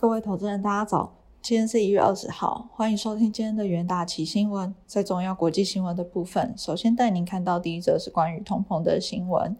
[0.00, 1.12] 各位投资人，大家早！
[1.42, 4.72] 今天是一月二十号，欢迎收听今天的元大旗新闻。
[4.86, 9.56] 在重要国际新闻的部分，首先带您看到第一则是关于通膨的新闻。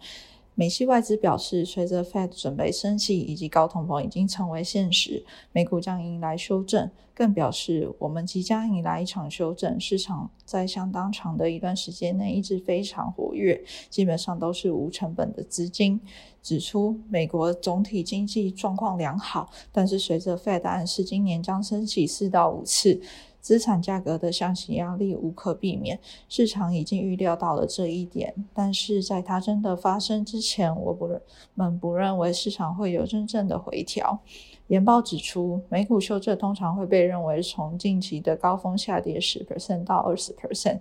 [0.59, 6.91] 美系外资表示，随着 Fed 准备升息以及高通膨已经成为现实，美股将迎来修正。
[7.15, 9.79] 更表示，我们即将迎来一场修正。
[9.79, 16.01] 市场在相当长的一段时间内一直非常活跃，基本上都是无成本的资金。
[16.43, 23.01] 指出，美国总体经济状况良好，但是随着 Fed 暗示今年将升息四到五次。
[23.41, 25.99] 资产价格的向行压力无可避免，
[26.29, 28.35] 市场已经预料到了这一点。
[28.53, 31.09] 但是在它真的发生之前，我不
[31.55, 34.19] 们不认为市场会有真正的回调。
[34.67, 40.81] 研报指出，美股修正通常会被认为从近期的高峰下跌十 percent 到二十 percent。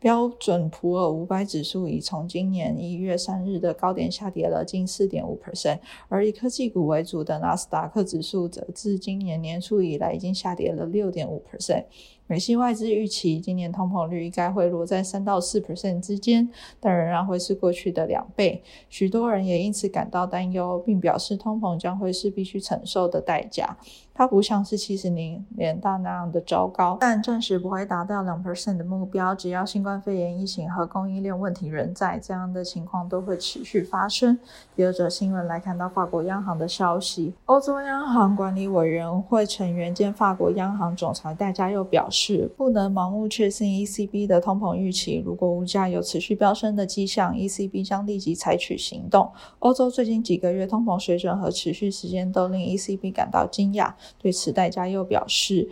[0.00, 5.78] 标准普尔五百指数已从今年一月三日的高点下跌了近四点五 percent，
[6.08, 11.84] 而以科技股为主的纳斯达克指数则自今年年初以来已经下跌了六点五 percent。
[12.30, 18.62] 美系外资预期今年通膨率应该会落在三到四 percent 之间，但仍然会是过去的两倍。
[18.88, 23.76] 许多人也因此感到担忧，并表示通膨将会是必须承受的代价。
[24.14, 25.42] 它不像是七十年
[25.80, 29.34] 代那样的糟糕，但暂时不会达到两 percent 的目标。
[29.34, 34.38] 只要新冠肺炎疫情和供应链问题仍在，这样的情况都会持续发生。
[34.76, 42.19] 第二则新闻来看到法国央行的消息，欧洲央行管理委员会成员兼法国央行总裁戴家又表示。
[42.22, 45.22] 是不能盲目确信 ECB 的通膨预期。
[45.24, 49.30] 如果物价有持续飙升的迹象，ECB 将立即采取行动。
[49.60, 53.94] 欧洲最近几个月通膨水准和持续时间都令 ECB 感到惊讶。
[54.18, 55.70] 对此，戴家又表示。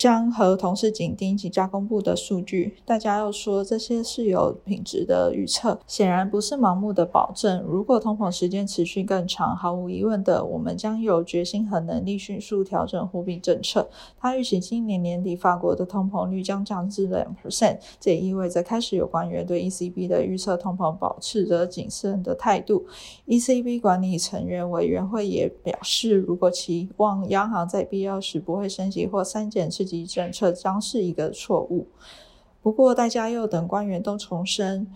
[0.00, 7.62] 将和同事紧盯几家公布的数据，大家又说这些是有品质的预测，显然不是盲目的保证。
[7.68, 13.90] 如果通膨时间持续更长，毫无疑问的，我们将有决心和能力迅速调整货币政策。
[14.18, 22.86] 他预期今年年底法国的通膨率将降至两 percent，这也意味着开始有官员对 ECB 的预测通膨保持着谨慎的态度。
[23.26, 29.89] ECB 管理成员委员会也表示，如果期望央行在必要时不会升级或删减是。
[29.90, 31.88] 及政策将是一个错误。
[32.62, 34.86] 不过，戴家佑等官员都重申，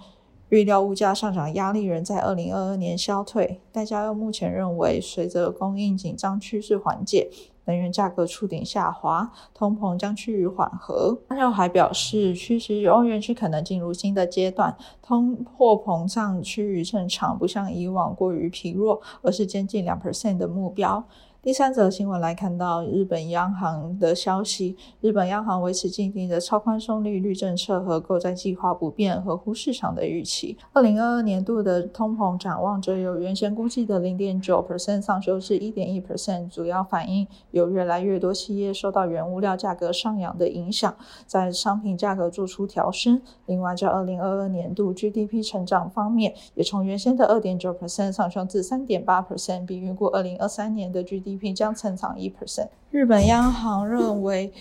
[0.50, 3.60] 预料物价上涨压力仍在二零二二年消退。
[3.72, 7.31] 戴家佑目前认为，随着供应紧张趋势缓解，
[7.65, 11.19] 能源价格触顶下滑，通膨将趋于缓和。
[11.28, 21.03] 他又还表示，趋势欧元区可能进入新的阶段，通货膨胀趋于正常，不像以往过于疲弱，而是接近两 percent 的目标。
[21.44, 30.56] 第三则新闻来看到日本央行的消息，日本央行维持既定的超宽松利率政策和购债计划不变，合乎市场的预期。
[30.72, 43.21] 二零二二年度的通膨展望则由原先估计的零点九 percent 上修至一点一 percent，主要反映有越来越多企业受到原物料价格上扬的影响，在商品价格做出调升。
[43.44, 51.34] 另外，在二零二二年度 GDP 成长方面，也从原先的二点九 percent 上升至三点八 percent，比预估二零二三年的 GDP。
[51.55, 52.69] 将成长一 percent。
[52.91, 54.53] 日本央行认为，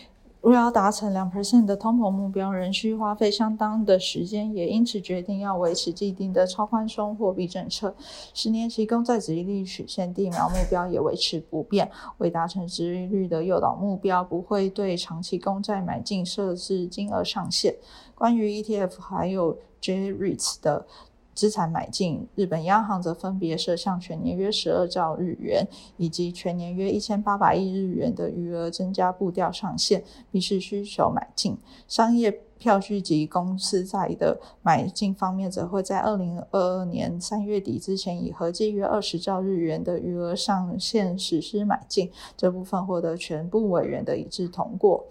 [0.41, 7.95] 若要达成两 percent 的通膨目标，仍需花费相当的时间，也因此决定要维持既定的超宽松货币政策。
[8.33, 11.89] 十年期公债殖利率曲线地苗目标也维持不变。
[12.17, 17.73] 为达成殖利率的诱导目标，不会对长期公债买进设置金额上限。
[18.15, 20.85] 关于 ETF 还有 J-REITs 的。
[21.33, 25.67] 资产买进，日本央行则分别设向全年约十二兆日元
[25.97, 31.57] 以及全年约一千八百亿日元的余额增加步调上限，必视需求买进。
[31.87, 42.09] 商业票据及公司债的买进方面，则会在二零二二年三月底之前，以合计约二十兆日元的余额上限实施买进。
[42.37, 45.05] 这部分获得全部委员的一致通过。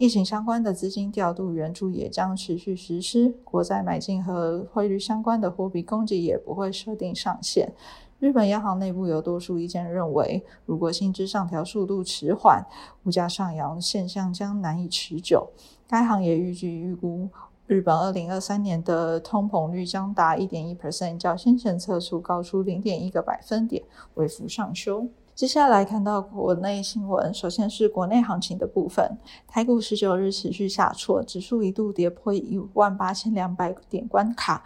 [0.00, 7.70] 疫情相关的资金调度援助也将持续实施，国债买进和汇率相关的货币供给也不会设定上限。
[8.18, 12.64] 日本央行内部有多数意见认为，如果薪资上调速度迟缓，
[13.04, 15.50] 物价上扬现象将难以持久。
[15.86, 17.28] 该行也预计预估，
[17.66, 23.82] 日本二零二三年的通膨率将达一点一 percent，较先前测出高出零点一个百分点，
[24.14, 25.08] 微幅上修。
[25.40, 29.16] 接下来看到国内新闻，首先是国内行情的部分。
[29.48, 34.62] 台股十九日持续下挫，指数一度跌破一万八千两百点关卡，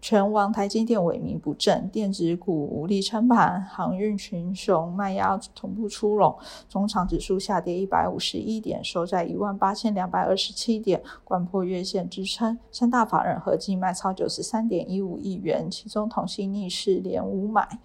[0.00, 6.34] 全网台积电萎靡不振，电子股无力撑盘，航运群雄卖压同步出笼。
[6.70, 12.58] 中场指数下跌一百五十一点，收在一万八千两百二十七点，关破月线支撑。
[12.70, 17.78] 三大法人合计卖超九十三点一五亿元，其中同性逆势连五买。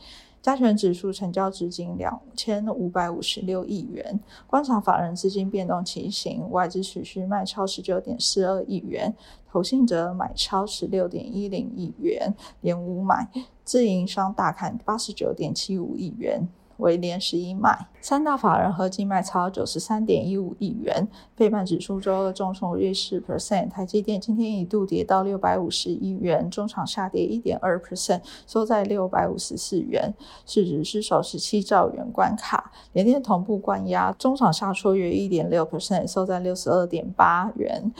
[0.43, 4.19] 加权指数成交资金两千五百五十六亿元。
[4.45, 9.15] 观察法人资金变动情形，外资持续卖超十九点四二亿元，
[9.49, 13.29] 投信则买超十六点一零亿元，连五买，
[13.63, 16.45] 自营商大砍八十九点七五亿元。
[16.77, 21.07] 为连十一卖，三大法人合计卖超九十三点一五亿元。
[21.35, 30.13] 费半指数周二重挫约四 percent，台积电今天一度跌到六百五十亿元，中场下跌一点二 percent，收在六百五十四元，
[30.45, 32.71] 市值失守十七兆元关卡。
[32.93, 37.91] 联电同步灌压，中场下挫约一点六 percent，收在六十二点八元。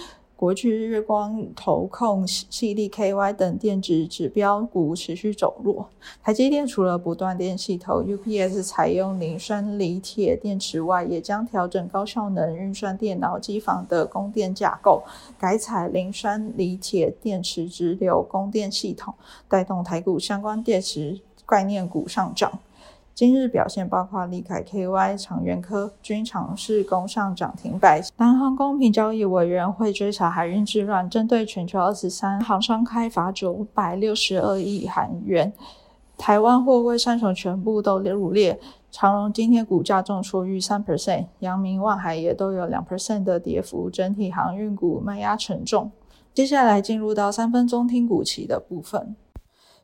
[0.43, 5.87] 国巨、日光、投控、系力 KY 等电子指标股持续走弱。
[6.21, 15.01] 台积电除了不断电系统 UPS 采用磷酸锂铁电池外，也将调整高效能运算电脑机房的供电架构，
[15.39, 19.13] 改采磷酸锂铁电池直流供电系统，
[19.47, 22.51] 带动台股相关电池概念股上涨。
[23.15, 28.01] 今日表现包括利凯 KY、长源科均尝试攻上涨停板。
[28.17, 35.53] 南航公平交易委员会追查海运之乱，针对全球二十三航商开罚九百六十二亿韩元。
[36.17, 45.91] 台湾货柜三雄全部都入列，长荣今天股价重挫逾三 percent，阳明、万海也都有两 percent 的跌幅，整体航运股卖压沉重。
[46.33, 49.15] 接下来进入到三分钟听股期的部分，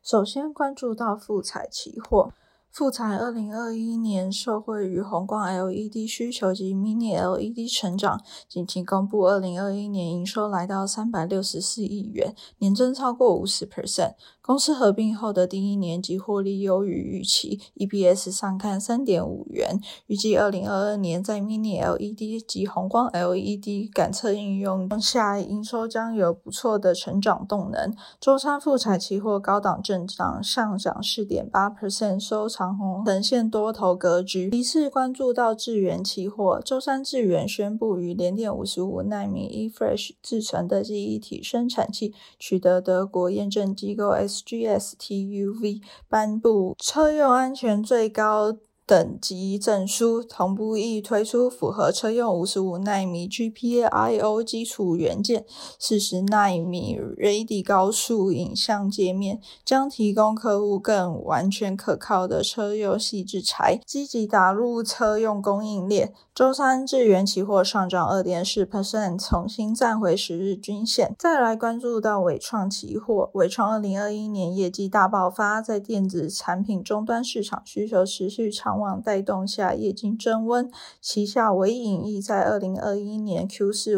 [0.01, 2.31] 首先关注到富彩期货。
[2.71, 14.13] 富彩二零二一年受惠于宏光 LED 需求及 Mini LED 成长，近期公布二零二一年营收来到三百六十四亿元，年增超过五十 percent。
[14.49, 19.79] 公司合并后的第一年即获利优于预期，EPS 上看三点五元。
[20.07, 27.93] 预计二零二二年在 Mini LED 及红光 LED 感测应用下，营收将有不错的成长动能。
[28.19, 34.49] 周三富彩期货高档震荡上涨四点八 percent，收长红，呈现多头格局。
[34.51, 44.38] 一次关注到智源期货，周三智源宣布与联电五十五纳米 eFresh 制成的记忆体生产器取得德国验证机构 S。
[44.43, 48.57] GSTUV 颁布车用安全最高。
[48.89, 55.45] 等级证书同步亦推出符合车用五十五纳米 GPIO 基础元件、
[55.77, 66.11] 四十纳米 Ready 高速影像界面，将提供客户更完全可靠的车用细制材，积极打入车用供应链。
[66.39, 71.13] 周三智元期货上涨二点四 percent，重新站回十日均线。
[71.19, 78.79] 再来关注到伟创期货，伟创二零二一年业绩大爆发，在电子产品终端市场需求持续长。
[78.79, 80.71] 往带动下，业绩增温，
[81.01, 83.95] 旗下唯影亦在二零二一年 Q 四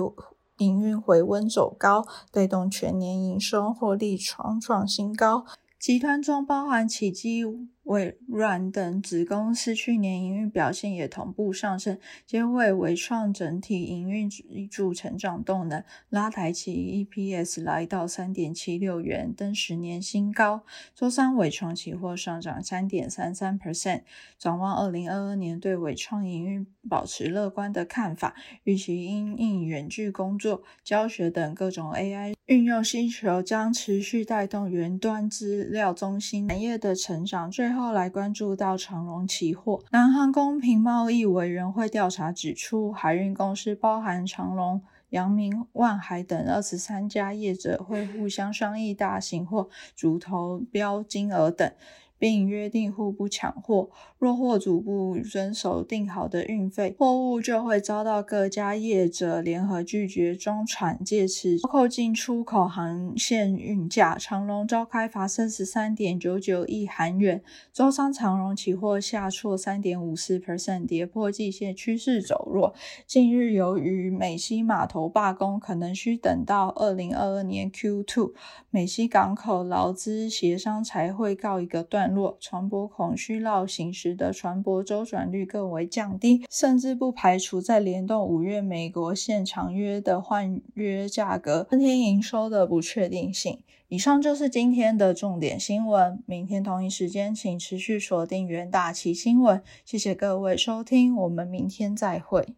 [0.58, 5.46] 营运回温走高，带动全年营收获利创创新高。
[5.80, 7.44] 集团中包含启基。
[7.84, 14.30] 微软等子公司去年营运表现也同步上升，皆为伟创整体营运
[14.70, 20.64] 助成长动能，拉抬其 EPS 来到三点七六元，登十年新高。
[20.96, 24.04] 周三伟创期货上涨三点三三 percent，
[24.38, 37.52] 展望二零二二年对伟创营运保持乐观的看法，预期因应远距工作、教学等各种 AI 运用需求，将持续带动云端资料中心产业的成长。
[37.52, 37.81] 最后。
[37.82, 51.74] 后来关注到长荣期货，南航公平贸易委员会调查指出，海运公司包含长荣、阳明、万海等二十三家业者会互相商议大型或主投标金额等。
[52.22, 64.16] 并约定互不抢货，若货主不遵守定好的运费，货物就会遭到各家业者联合拒绝装船，借此扣进出口航线运价。
[64.20, 67.42] 长荣召开罚三十三点九九亿韩元，
[67.74, 72.76] 周三长荣期货下挫三点五四 percent，跌破季线趋势走弱。
[73.08, 78.34] 近日由于美西码头罢工，可能需等到二零二二年 Q two
[78.70, 82.11] 美西港口劳资协商才会告一个段。
[82.14, 93.60] 若船舶恐需绕行时的船舶周转率更为降低，甚至不排除在联动五月美国现长约的换约价格增添营收的不确定性。
[93.88, 99.62] 以上就是今天的重点新闻，明天同一时间请持续锁定元大旗新闻。
[99.84, 102.56] 谢谢各位收听，我们明天再会。